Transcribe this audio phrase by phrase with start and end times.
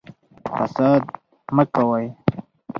[0.57, 1.03] فساد
[1.55, 2.05] مه کوئ